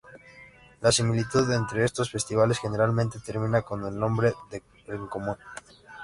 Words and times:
La 0.81 0.91
similitud 0.91 1.51
entre 1.51 1.85
estos 1.85 2.09
festivales 2.09 2.57
generalmente 2.57 3.19
termina 3.19 3.61
con 3.61 3.85
el 3.85 3.99
nombre 3.99 4.33
en 4.87 5.05
común. 5.05 5.37